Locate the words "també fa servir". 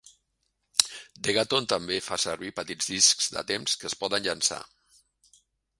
1.73-2.51